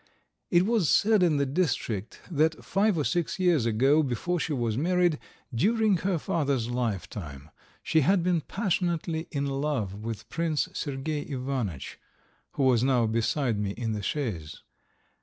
It 0.49 0.65
was 0.65 0.89
said 0.89 1.21
in 1.21 1.37
the 1.37 1.45
district 1.45 2.21
that 2.31 2.65
five 2.65 2.97
or 2.97 3.03
six 3.03 3.37
years 3.37 3.67
ago, 3.67 4.01
before 4.01 4.39
she 4.39 4.51
was 4.51 4.75
married, 4.75 5.19
during 5.53 5.97
her 5.97 6.17
father's 6.17 6.71
lifetime, 6.71 7.51
she 7.83 7.99
had 8.01 8.23
been 8.23 8.41
passionately 8.41 9.27
in 9.29 9.45
love 9.45 9.93
with 9.93 10.27
Prince 10.27 10.69
Sergey 10.73 11.27
Ivanitch, 11.29 11.99
who 12.53 12.63
was 12.63 12.83
now 12.83 13.05
beside 13.05 13.59
me 13.59 13.75
in 13.77 13.91
the 13.91 14.01
chaise. 14.01 14.63